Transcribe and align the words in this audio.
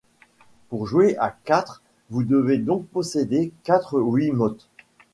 Pour 0.69 0.87
jouer 0.87 1.15
à 1.17 1.29
quatre 1.29 1.83
vous 2.09 2.23
devez 2.23 2.57
donc 2.57 2.87
posséder 2.87 3.53
quatre 3.63 3.99
Wiimotes. 3.99 4.67